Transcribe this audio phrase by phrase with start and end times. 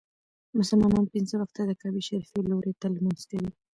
[0.59, 3.49] مسلمانان پنځه وخته د کعبې شريفي لوري ته لمونځ کوي.